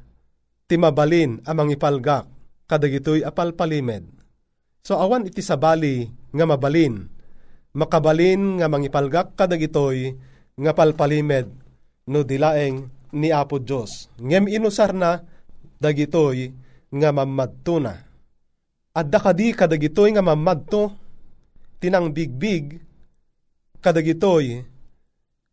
ti 0.67 0.79
mabalin 0.79 1.43
amang 1.43 1.71
ipalgak, 1.73 2.27
kadag 2.67 2.95
ito'y 2.95 3.25
apalpalimed. 3.27 4.07
So 4.81 4.97
awan 4.97 5.27
iti 5.27 5.43
sabali 5.43 6.09
nga 6.31 6.45
mabalin, 6.47 7.11
makabalin 7.75 8.59
nga 8.59 8.67
mangipalgak 8.71 9.35
kadag 9.35 9.61
ito'y 9.61 10.15
nga 10.57 10.71
palpalimed 10.75 11.47
no 12.09 12.25
dilaeng 12.25 12.89
ni 13.15 13.29
Apo 13.29 13.59
Diyos. 13.59 14.09
Ngem 14.17 14.47
inusar 14.49 14.95
na 14.95 15.21
dagitoy 15.77 16.51
nga 16.91 17.09
mamadto 17.11 17.79
na. 17.79 18.07
At 18.91 19.07
dakadi 19.07 19.55
kadagitoy 19.55 20.11
nga 20.11 20.23
mamadto, 20.23 20.91
tinang 21.79 22.11
bigbig 22.11 22.83
kadagitoy 23.79 24.67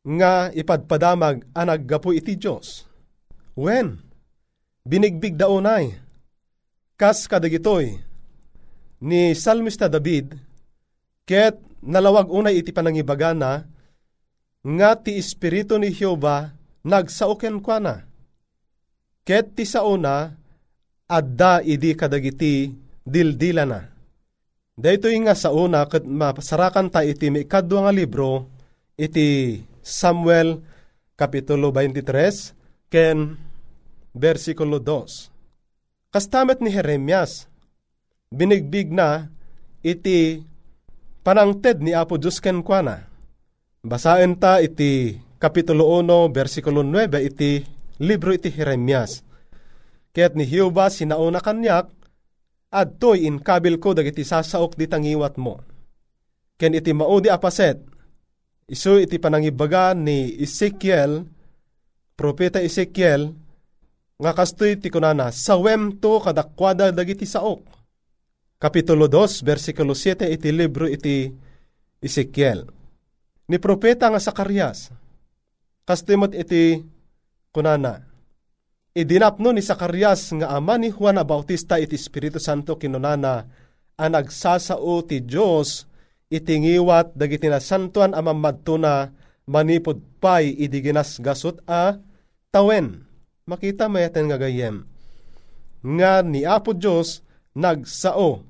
nga 0.03 0.51
ipadpadamag 0.51 1.47
anag 1.55 1.87
gapo 1.87 2.11
iti 2.11 2.35
Diyos. 2.35 2.88
When? 3.59 3.99
Binigbig 4.87 5.35
daunay. 5.35 5.99
Kas 6.95 7.27
kadagitoy 7.27 7.99
ni 9.03 9.35
Salmista 9.35 9.91
David, 9.91 10.39
ket 11.27 11.59
nalawag 11.83 12.31
unay 12.31 12.63
iti 12.63 12.71
panangibaga 12.71 13.35
na 13.35 13.67
nga 14.63 14.91
ti 14.95 15.19
Espiritu 15.19 15.75
ni 15.75 15.91
Jehova 15.91 16.55
nagsauken 16.87 17.59
kwa 17.59 17.79
na. 17.83 17.95
Ket 19.27 19.59
ti 19.59 19.67
sauna, 19.67 20.39
adda 21.11 21.59
idi 21.63 21.99
kadagiti 21.99 22.71
dildila 23.03 23.67
na. 23.67 23.91
Dito 24.79 25.11
nga 25.11 25.35
sa 25.35 25.51
una, 25.51 25.83
kat 25.91 26.07
mapasarakan 26.07 26.95
ta 26.95 27.03
iti 27.03 27.27
may 27.35 27.43
kadwa 27.43 27.91
nga 27.91 27.93
libro, 27.95 28.47
iti 28.95 29.59
Samuel 29.83 30.63
Kapitulo 31.19 31.75
23, 31.75 32.87
ken 32.87 33.48
versikulo 34.15 34.81
2. 34.81 36.13
Kastamet 36.13 36.65
ni 36.65 36.73
Jeremias, 36.73 37.49
binigbig 38.33 38.89
na 38.93 39.29
iti 39.85 40.41
panangted 41.21 41.85
ni 41.85 41.93
Apo 41.93 42.17
Diyos 42.17 42.41
ken 42.41 42.65
kuana. 42.65 43.05
Basaen 43.85 44.37
ta 44.41 44.61
iti 44.65 45.21
Kapitulo 45.39 45.87
1, 46.03 46.35
versikulo 46.35 46.83
9, 46.83 47.21
iti 47.23 47.63
libro 48.03 48.35
iti 48.35 48.51
Jeremias. 48.51 49.23
Kaya't 50.11 50.35
ni 50.35 50.43
Hiuba 50.43 50.91
sinauna 50.91 51.39
kanyak, 51.39 51.87
at 52.69 52.89
to'y 53.01 53.25
inkabil 53.25 53.81
ko 53.81 53.97
dagiti 53.97 54.27
sasaok 54.27 54.77
di 54.77 54.91
tangiwat 54.91 55.41
mo. 55.41 55.63
Ken 56.59 56.75
iti 56.75 56.91
maudi 56.91 57.31
apaset, 57.31 57.79
iso 58.67 58.99
iti 58.99 59.17
panangibaga 59.17 59.95
ni 59.95 60.37
Ezekiel, 60.37 61.25
propeta 62.19 62.59
Ezekiel, 62.61 63.33
nga 64.19 64.35
kastoy 64.35 64.75
ti 64.75 64.91
kunana, 64.91 65.31
sawem 65.31 65.95
to 66.03 66.19
kadakwada 66.19 66.91
dagiti 66.91 67.23
saok. 67.23 67.63
Kapitulo 68.59 69.07
2, 69.07 69.47
versikulo 69.47 69.95
7, 69.95 70.27
iti 70.27 70.51
libro 70.51 70.91
iti 70.91 71.31
Ezekiel. 72.03 72.67
Ni 73.47 73.63
propeta 73.63 74.11
nga 74.11 74.19
Sakarias, 74.19 74.91
kastimot 75.87 76.35
iti 76.35 76.83
kunana, 77.55 78.03
idinapno 78.99 79.55
ni 79.55 79.63
Sakarias 79.63 80.35
nga 80.35 80.51
ama 80.51 80.75
ni 80.75 80.91
Juan 80.91 81.23
Bautista 81.23 81.79
iti 81.79 81.95
Espiritu 81.95 82.43
Santo 82.43 82.75
kinunana, 82.75 83.47
ang 83.99 84.11
nagsasao 84.15 85.07
ti 85.07 85.23
Diyos 85.23 85.87
itingiwat 86.31 87.15
dagiti 87.15 87.47
na 87.47 87.63
santuan 87.63 88.15
a 88.15 88.21
mamadtuna 88.23 89.11
manipod 89.47 90.03
pay 90.23 90.55
idiginas 90.55 91.19
gasot 91.23 91.63
a 91.67 91.99
tawen. 92.51 93.08
Makita 93.49 93.89
mayaten 93.89 94.29
nga 94.29 94.37
gayem. 94.37 94.85
Nga 95.81 96.13
ni 96.29 96.45
Apo 96.45 96.77
Diyos 96.77 97.25
nagsao 97.57 98.45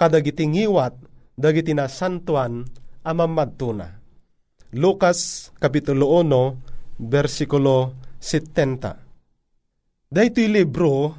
kadagiti 0.00 0.48
ngiwat 0.48 0.96
dagiti 1.36 1.76
na 1.76 1.84
santuan 1.84 2.64
a 3.04 3.12
mamadtuna. 3.12 4.00
Lucas 4.72 5.52
Kapitulo 5.60 6.16
1, 6.24 7.04
versikulo 7.04 7.92
70. 8.16 10.08
Dahito 10.08 10.40
libro, 10.48 11.12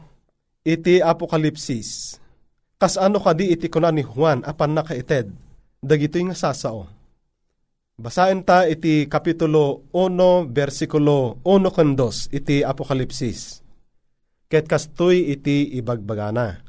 iti 0.65 1.02
Apokalipsis. 1.04 2.17
Kas 2.82 2.98
ano 2.98 3.22
kadi 3.22 3.54
iti 3.54 3.70
kuna 3.70 3.94
ni 3.94 4.02
Juan 4.02 4.41
apan 4.41 4.74
nakaited, 4.74 5.30
dagito 5.84 6.17
nga 6.17 6.34
sasao. 6.34 7.00
Basahin 8.01 8.41
ta 8.41 8.65
iti 8.65 9.05
Kapitulo 9.05 9.85
1, 9.93 10.49
versikulo 10.49 11.37
1 11.45 11.69
kandos, 11.69 12.33
iti 12.33 12.65
Apokalipsis. 12.65 13.61
Ket 14.49 14.65
kastoy 14.65 15.29
iti 15.29 15.69
ibagbagana. 15.77 16.65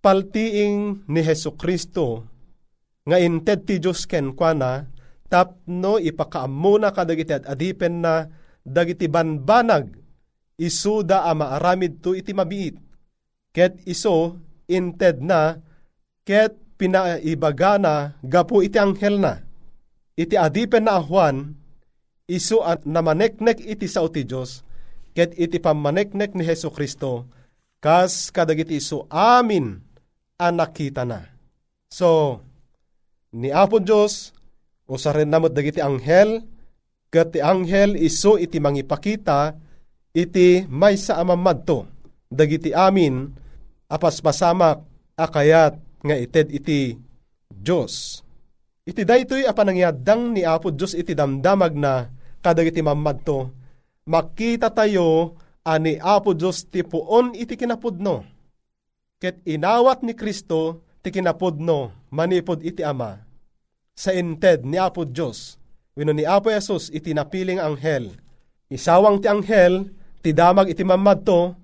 Paltiing 0.00 1.04
ni 1.12 1.20
Heso 1.20 1.60
Kristo, 1.60 2.24
nga 3.04 3.20
inted 3.20 3.68
ti 3.68 3.76
Diyos 3.76 4.08
ken 4.08 4.32
kwa 4.32 4.56
tapno 5.28 6.00
ipakaamuna 6.00 6.88
kadagiti 6.88 7.36
at 7.36 7.44
adipen 7.44 8.00
na 8.00 8.24
dagiti 8.64 9.12
banbanag 9.12 9.92
isuda 10.56 11.28
a 11.28 11.36
maaramid 11.36 12.00
to 12.00 12.16
iti 12.16 12.32
mabiit. 12.32 12.80
Ket 13.52 13.76
iso 13.84 14.40
inted 14.72 15.20
na 15.20 15.60
ket 16.24 16.56
pinaibagana 16.80 18.16
gapu 18.24 18.64
iti 18.64 18.80
anghel 18.80 19.20
na. 19.20 19.45
Iti 20.16 20.34
adipen 20.34 20.88
na 20.88 20.98
ahuan 20.98 21.52
iso 22.26 22.64
at 22.64 22.88
namaneknek 22.88 23.60
iti 23.60 23.86
sao 23.86 24.08
ti 24.08 24.24
Diyos 24.24 24.64
ket 25.12 25.36
iti 25.36 25.60
pamaneknek 25.60 26.32
ni 26.32 26.42
Heso 26.42 26.72
Kristo 26.72 27.28
kas 27.78 28.32
kadagiti 28.32 28.80
iso 28.80 29.04
amin 29.12 29.78
ang 30.36 30.56
nakita 30.56 31.04
na. 31.04 31.24
So, 31.88 32.40
ni 33.32 33.48
Apo 33.48 33.80
Diyos, 33.80 34.36
Usarin 34.86 35.26
namot 35.26 35.50
dagiti 35.50 35.82
anghel, 35.82 36.46
kat 37.10 37.34
ti 37.34 37.42
anghel 37.42 37.98
iso 37.98 38.38
iti 38.38 38.62
mangipakita, 38.62 39.58
iti 40.14 40.62
may 40.70 40.94
sa 40.94 41.18
amamadto, 41.18 41.90
dagiti 42.30 42.70
amin, 42.70 43.34
apas 43.90 44.22
pasamak, 44.22 44.86
akayat 45.18 45.74
nga 46.06 46.14
ited 46.14 46.54
iti 46.54 46.94
Diyos. 47.50 48.22
Iti 48.86 49.02
daytoy 49.02 49.42
apanangyadang 49.50 50.30
ni 50.30 50.46
Apo 50.46 50.70
Diyos 50.70 50.94
iti 50.94 51.10
damdamag 51.10 51.74
na 51.74 52.06
kadagiti 52.38 52.78
mamadto, 52.78 53.50
makita 54.06 54.70
tayo 54.70 55.34
ani 55.66 55.98
Apo 55.98 56.38
Diyos 56.38 56.70
ti 56.70 56.86
puon 56.86 57.34
iti 57.34 57.58
kinapudno. 57.58 58.22
Ket 59.18 59.42
inawat 59.42 60.06
ni 60.06 60.14
Kristo 60.14 60.86
ti 61.02 61.10
kinapudno 61.10 62.06
manipod 62.14 62.62
iti 62.62 62.86
Ama 62.86 63.26
sa 63.90 64.14
inted 64.14 64.62
ni 64.62 64.78
Apo 64.78 65.02
Diyos. 65.02 65.58
Wino 65.98 66.14
ni 66.14 66.22
Apo 66.22 66.54
Yesus 66.54 66.86
iti 66.94 67.10
napiling 67.10 67.58
anghel. 67.58 68.14
Isawang 68.70 69.18
ti 69.18 69.26
anghel, 69.26 69.90
ti 70.22 70.30
damag 70.30 70.70
iti 70.70 70.86
mamadto, 70.86 71.58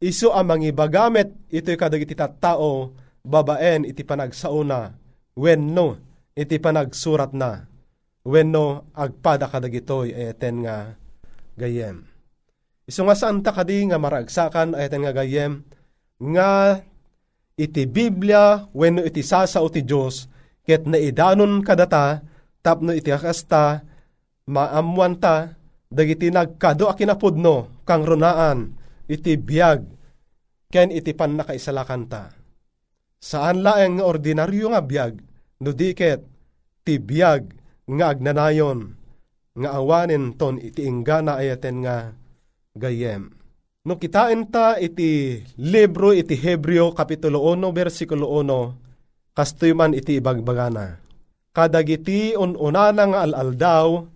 iso 0.00 0.32
ang 0.32 0.48
mangibagamet 0.48 1.52
ito'y 1.52 1.76
kadagiti 1.76 2.16
tattao, 2.16 2.96
babaen 3.20 3.84
iti 3.84 4.06
panagsauna, 4.06 4.96
wenno 5.36 6.11
iti 6.32 6.56
panagsurat 6.56 7.32
na, 7.36 7.68
wenno 8.22 8.88
agpada 8.96 9.50
kadagitoy 9.50 10.14
ayeten 10.14 10.64
nga 10.64 10.96
gayem. 11.58 12.06
Iso 12.86 13.06
nga 13.06 13.14
saan 13.14 13.42
ta 13.44 13.54
kadi 13.54 13.90
nga 13.90 13.98
maragsakan 13.98 14.74
ayeten 14.74 15.02
nga 15.06 15.14
gayem, 15.14 15.62
nga 16.22 16.80
iti 17.58 17.84
Biblia 17.84 18.66
wenno 18.72 19.02
iti 19.04 19.20
sasao 19.20 19.68
ti 19.68 19.84
Diyos 19.84 20.30
ket 20.62 20.86
naidanon 20.86 21.60
kadata 21.66 22.22
tapno 22.62 22.94
iti 22.94 23.10
akasta 23.10 23.82
maamuan 24.46 25.18
ta 25.18 25.58
dagiti 25.90 26.30
nagkado 26.30 26.88
a 26.88 26.94
kinapudno 26.94 27.84
kang 27.84 28.06
runaan 28.06 28.72
iti 29.10 29.36
biyag 29.36 29.84
ken 30.72 30.88
iti 30.88 31.12
pan 31.12 31.36
nakaisalakan 31.36 32.04
ta. 32.08 32.32
Saan 33.22 33.62
laeng 33.62 34.02
ordinaryo 34.02 34.72
nga 34.72 34.82
biyag 34.82 35.14
no 35.62 35.70
diket 35.70 36.26
ti 36.82 36.98
biyag 36.98 37.54
nga 37.86 38.10
agnanayon 38.10 38.98
nga 39.54 39.68
awanen 39.78 40.34
ton 40.34 40.58
iti 40.58 40.82
inggana 40.82 41.38
ayaten 41.38 41.86
nga 41.86 42.10
gayem. 42.74 43.30
No 43.82 43.98
kitain 43.98 44.46
ta 44.50 44.78
iti 44.78 45.42
libro 45.58 46.10
iti 46.10 46.34
Hebreo 46.34 46.90
kapitulo 46.94 47.42
1 47.54 47.70
versikulo 47.70 48.30
1 48.42 49.38
kastoy 49.38 49.74
man 49.74 49.94
iti 49.94 50.18
ibagbagana. 50.18 50.98
Kadagiti 51.52 52.32
ununana 52.32 53.04
nga 53.12 53.18
alaldaw, 53.28 54.08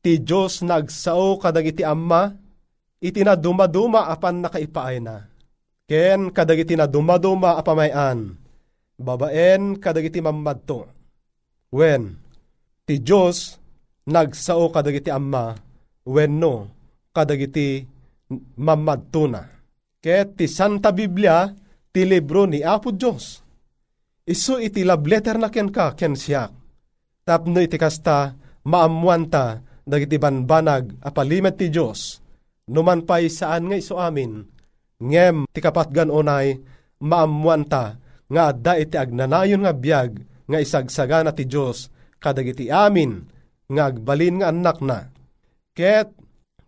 ti 0.00 0.16
Diyos 0.24 0.64
nagsao 0.64 1.36
kadagiti 1.36 1.84
amma, 1.84 2.32
iti 2.96 3.20
na 3.20 3.36
dumaduma 3.36 4.08
apan 4.08 4.40
nakaipaay 4.40 4.96
na. 5.04 5.28
Ken 5.84 6.32
kadagiti 6.32 6.80
na 6.80 6.88
dumaduma 6.88 7.60
apamayan, 7.60 8.40
babaen 8.98 9.78
kadagiti 9.78 10.20
mamadto. 10.20 10.90
Wen, 11.72 12.18
ti 12.84 12.98
Diyos 12.98 13.56
nagsao 14.10 14.68
kadagiti 14.74 15.08
amma, 15.14 15.54
wenno 16.04 16.54
kadagiti 17.14 17.86
mamadto 18.58 19.24
na. 19.30 19.42
Ket 20.02 20.36
ti 20.38 20.46
Santa 20.50 20.90
Biblia, 20.90 21.48
ti 21.94 22.02
libro 22.04 22.46
ni 22.46 22.62
Apo 22.62 22.92
Diyos 22.94 23.48
Isu 24.28 24.60
iti 24.60 24.84
love 24.84 25.08
letter 25.08 25.40
na 25.40 25.48
ken 25.48 25.72
ka 25.72 25.96
ken 25.96 26.12
siya. 26.12 26.52
Tapno 27.24 27.64
iti 27.64 27.80
kasta 27.80 28.36
maamuanta 28.68 29.64
dagiti 29.88 30.20
banbanag 30.20 31.00
apalimet 31.00 31.56
ti 31.56 31.72
Diyos. 31.72 32.20
Numan 32.68 33.08
pa'y 33.08 33.32
saan 33.32 33.72
nga 33.72 33.76
iso 33.80 33.96
amin. 33.96 34.44
Ngem 35.00 35.48
ti 35.48 35.64
kapatgan 35.64 36.12
onay 36.12 36.60
maamuanta 37.00 37.96
nga 38.28 38.52
adda 38.52 38.76
iti 38.76 38.96
agnanayon 38.96 39.64
nga 39.64 39.74
biyag 39.74 40.12
nga 40.48 40.58
isagsagana 40.60 41.32
ti 41.32 41.48
Diyos 41.48 41.88
kadagiti 42.20 42.68
amin 42.68 43.24
nga 43.68 43.92
agbalin 43.92 44.40
nga 44.40 44.48
anak 44.52 44.78
na. 44.80 45.08
Ket 45.76 46.12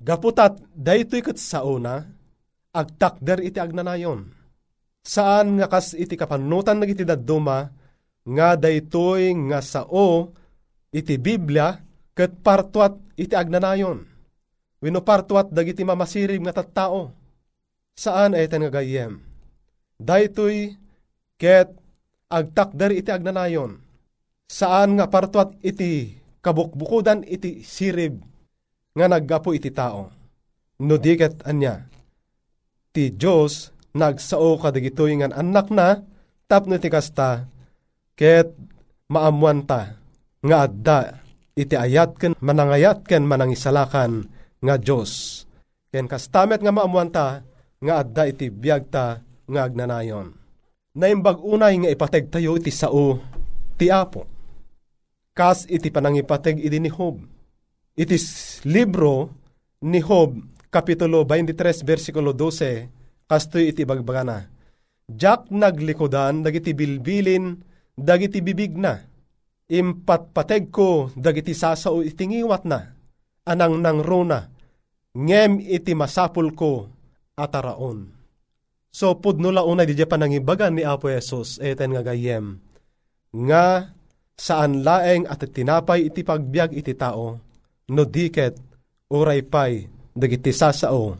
gaputat 0.00 0.60
daytoy 0.72 1.20
ket 1.24 1.36
sa 1.36 1.64
una 1.64 2.04
agtakder 2.72 3.44
iti 3.44 3.60
agnanayon 3.60 4.40
Saan 5.00 5.56
nga 5.56 5.66
kas 5.68 5.96
iti 5.96 6.12
kapanutan 6.12 6.76
nagiti 6.76 7.08
dadduma, 7.08 7.72
nga 8.20 8.48
daytoy 8.56 9.32
nga 9.48 9.64
sao 9.64 10.36
iti 10.92 11.16
Biblia 11.16 11.80
ket 12.12 12.36
partuat 12.44 13.00
iti 13.16 13.32
agnanayon. 13.32 14.04
Wino 14.80 15.00
partuat 15.04 15.52
dagiti 15.52 15.84
mamasirib 15.84 16.40
nga 16.44 16.56
tattao. 16.56 17.12
Saan 17.96 18.36
ay 18.36 18.48
nga 18.48 18.70
gayem? 18.72 19.20
Daytoy 20.00 20.72
ket 21.40 21.72
agtakder 22.28 22.92
iti 22.92 23.08
agnanayon. 23.08 23.80
Saan 24.44 25.00
nga 25.00 25.08
partuat 25.08 25.56
iti 25.64 26.20
kabukbukudan 26.44 27.24
iti 27.24 27.64
sirib 27.64 28.20
nga 28.92 29.08
naggapo 29.08 29.56
iti 29.56 29.72
tao. 29.72 30.12
No 30.84 31.00
diket 31.00 31.40
anya. 31.48 31.88
Ti 32.92 33.14
Diyos 33.16 33.72
nagsao 33.96 34.60
kadagitoy 34.60 35.16
nga 35.16 35.32
anak 35.32 35.72
na 35.72 36.04
tapno 36.44 36.76
ti 36.76 36.92
kasta 36.92 37.46
ket 38.18 38.52
maamuan 39.08 39.64
ta 39.64 39.96
nga 40.42 40.66
adda 40.66 41.22
iti 41.54 41.74
ayat 41.78 42.16
ken 42.18 42.32
manangayat 42.42 43.06
ken 43.06 43.24
manangisalakan 43.24 44.26
nga 44.60 44.74
Diyos. 44.76 45.44
Ken 45.90 46.10
kastamet 46.10 46.60
nga 46.62 46.74
maamuan 46.74 47.10
ta 47.14 47.46
nga 47.78 47.94
adda 48.02 48.26
iti 48.26 48.50
biyag 48.50 48.90
ta 48.90 49.22
nga 49.46 49.60
agnanayon. 49.66 50.39
Naimbag 50.90 51.38
unay 51.46 51.78
nga 51.78 51.90
ipateg 51.94 52.34
tayo 52.34 52.58
iti 52.58 52.74
sao 52.74 53.22
ti 53.78 53.94
Apo. 53.94 54.26
Kas 55.30 55.62
iti 55.70 55.86
panangipateg 55.86 56.58
iti 56.58 56.82
ni 56.82 56.90
Hob. 56.90 57.22
Iti 57.94 58.18
libro 58.66 59.30
ni 59.86 60.02
Hob, 60.02 60.34
Kapitulo 60.66 61.22
23, 61.22 61.86
versikulo 61.86 62.34
12, 62.34 63.26
kastoy 63.30 63.70
iti 63.70 63.86
bagbagana. 63.86 64.50
Jack 65.06 65.50
naglikodan, 65.54 66.42
dagiti 66.42 66.74
bilbilin, 66.74 67.54
dagiti 67.94 68.42
bibig 68.42 68.74
na. 68.74 68.98
Impatpateg 69.70 70.74
ko, 70.74 71.14
dagiti 71.14 71.54
sasao 71.54 72.02
itingiwat 72.02 72.66
na. 72.66 72.98
Anang 73.46 73.78
nang 73.78 74.02
rona, 74.02 74.50
ngem 75.14 75.62
iti 75.62 75.94
masapul 75.94 76.50
ko, 76.54 76.90
ataraon. 77.38 78.19
So, 78.90 79.14
pudno 79.22 79.54
launa 79.54 79.86
di 79.86 79.94
pa 80.02 80.18
nangibagan 80.18 80.74
ni 80.74 80.82
Apo 80.82 81.06
Yesus, 81.06 81.62
eten 81.62 81.94
nga 81.94 82.02
gayem. 82.02 82.58
Nga, 83.30 83.94
saan 84.34 84.82
laeng 84.82 85.30
at 85.30 85.46
tinapay 85.46 86.10
iti 86.10 86.26
pagbiag 86.26 86.74
iti 86.74 86.98
tao, 86.98 87.38
no 87.86 88.02
diket, 88.02 88.58
uray 89.14 89.46
pay, 89.46 89.86
dagiti 90.10 90.50
sasao, 90.50 91.14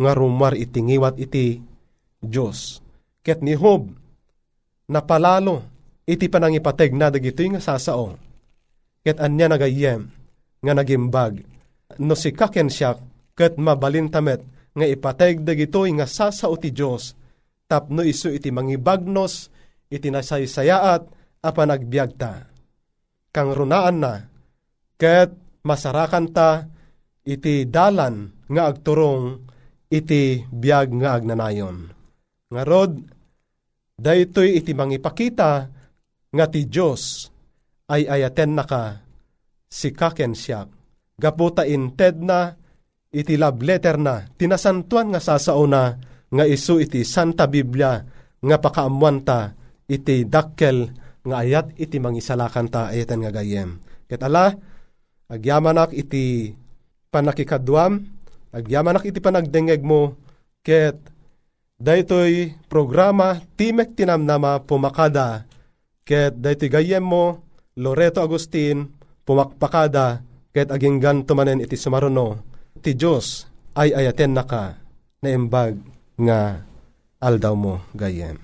nga 0.00 0.12
rumar 0.16 0.56
itingiwat 0.56 1.20
iti 1.20 1.60
Diyos. 2.22 2.80
Ket 3.20 3.44
ni 3.44 3.52
Hob, 3.58 3.92
napalalo, 4.88 5.68
iti 6.08 6.32
panangipateg 6.32 6.96
na 6.96 7.12
dagiti 7.12 7.44
nga 7.52 7.60
sasao. 7.60 8.16
Ket 9.04 9.20
anya 9.20 9.52
nagayem, 9.52 10.08
nga 10.62 10.72
nagimbag, 10.72 11.44
no 11.98 12.14
si 12.16 12.32
kaken 12.32 12.72
siya, 12.72 12.96
ket 13.34 13.58
mabalintamet, 13.58 14.40
nga 14.72 14.86
ipateg 14.88 15.44
dagitoy 15.44 15.92
nga 15.96 16.08
sasao 16.08 16.56
ti 16.56 16.72
Diyos, 16.72 17.12
tapno 17.68 18.00
isu 18.00 18.32
iti 18.32 18.48
mangibagnos, 18.48 19.52
iti 19.92 20.08
nasaysayaat, 20.08 21.02
apan 21.44 21.68
nagbiag 21.72 22.10
ta. 22.16 22.48
Kang 23.32 23.52
runaan 23.52 23.96
na, 24.00 24.14
ket 24.96 25.32
masarakan 25.64 26.26
ta, 26.32 26.68
iti 27.24 27.68
dalan 27.68 28.32
nga 28.48 28.68
agturong, 28.68 29.40
iti 29.92 30.44
biag 30.48 30.88
nga 31.00 31.16
agnanayon. 31.20 31.92
Nga 32.52 32.62
rod, 32.64 32.92
daytoy 33.96 34.56
iti 34.56 34.72
mangipakita 34.72 35.68
nga 36.32 36.46
ti 36.48 36.64
Diyos 36.64 37.28
ay 37.92 38.08
ayaten 38.08 38.56
na 38.56 38.64
ka 38.64 39.04
si 39.68 39.92
kaken 39.92 40.32
siya. 40.32 40.64
Gaputa 41.20 41.68
inted 41.68 42.24
na 42.24 42.56
iti 43.12 43.36
love 43.36 43.60
letter 43.60 44.00
na 44.00 44.24
tinasantuan 44.40 45.12
nga 45.12 45.20
sasao 45.20 45.68
na 45.68 46.00
nga 46.32 46.44
isu 46.48 46.80
iti 46.80 47.04
Santa 47.04 47.44
Biblia 47.44 48.00
nga 48.40 48.56
pakaamuan 48.56 49.20
ta 49.20 49.52
iti 49.84 50.24
dakkel 50.24 50.88
nga 51.22 51.44
ayat 51.44 51.76
iti 51.76 52.00
mangisalakan 52.00 52.66
ta 52.72 52.90
ayatan 52.90 53.22
nga 53.22 53.30
gayem. 53.36 53.78
Ket 54.08 54.24
ala, 54.24 54.56
agyamanak 55.30 55.94
iti 55.94 56.56
panakikadwam, 57.12 58.02
agyamanak 58.50 59.06
iti 59.06 59.20
panagdengeg 59.22 59.84
mo, 59.84 60.18
ket 60.64 60.98
daytoy 61.78 62.56
programa 62.66 63.38
Timek 63.54 63.94
Tinamnama 63.94 64.64
Pumakada, 64.64 65.46
ket 66.02 66.34
daytoy 66.40 66.72
gayem 66.72 67.04
mo, 67.04 67.44
Loreto 67.78 68.20
Agustin, 68.24 68.90
pumakpakada, 69.22 70.24
ket 70.50 70.68
aginggan 70.68 71.24
tumanen 71.24 71.62
iti 71.62 71.78
sumaruno, 71.78 72.51
ti 72.80 72.96
Diyos 72.96 73.44
ay 73.76 73.92
ayaten 73.92 74.32
naka 74.32 74.80
na 75.20 75.28
imbag 75.28 75.76
nga 76.16 76.64
aldaw 77.22 77.54
mo 77.54 77.84
gayem. 77.94 78.40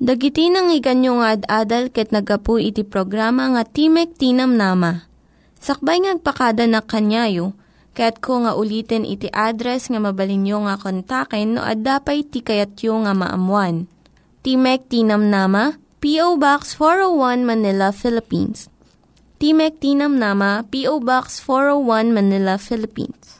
Dagiti 0.00 0.48
nang 0.48 0.72
iganyo 0.72 1.20
nga 1.20 1.36
ad-adal 1.36 1.92
ket 1.92 2.08
nagapu 2.08 2.56
iti 2.56 2.88
programa 2.88 3.52
nga 3.52 3.68
Timek 3.68 4.16
Tinam 4.16 4.56
Nama. 4.56 5.04
Sakbay 5.60 6.00
ngagpakada 6.00 6.64
na 6.64 6.80
kanyayo, 6.80 7.52
ket 7.92 8.16
ko 8.24 8.40
nga 8.40 8.56
ulitin 8.56 9.04
iti 9.04 9.28
address 9.28 9.92
nga 9.92 10.00
mabalinyo 10.00 10.64
nga 10.64 10.80
kontaken 10.80 11.52
no 11.52 11.60
ad-dapay 11.60 12.24
tikayatyo 12.24 12.96
nga 13.04 13.12
maamuan. 13.12 13.92
Timek 14.40 14.88
Tinam 14.88 15.28
Nama, 15.28 15.76
P.O. 16.00 16.40
Box 16.40 16.72
401 16.80 17.44
Manila, 17.44 17.92
Philippines. 17.92 18.72
Timek 19.36 19.84
Tinam 19.84 20.16
Nama, 20.16 20.64
P.O. 20.64 21.04
Box 21.04 21.44
401 21.44 22.16
Manila, 22.16 22.56
Philippines. 22.56 23.39